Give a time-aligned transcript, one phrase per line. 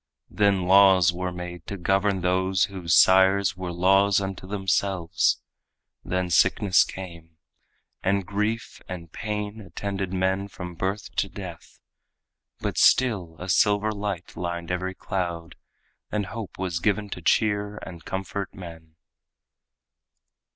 [0.31, 5.39] Then laws were made to govern those whose sires Were laws unto themselves.
[6.03, 7.37] Then sickness came,
[8.01, 11.79] And grief and pain attended men from birth to death.
[12.59, 15.55] But still a silver light lined every cloud,
[16.11, 18.95] And hope was given to cheer and comfort men.